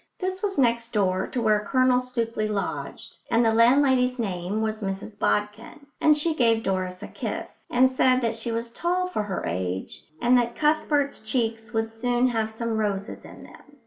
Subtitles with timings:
[0.17, 5.19] This was next door to where Colonel Stookley lodged, and the landlady's name was Mrs
[5.19, 9.45] Bodkin; and she gave Doris a kiss, and said that she was tall for her
[9.45, 13.77] age and that Cuthbert's cheeks would soon have some roses in them.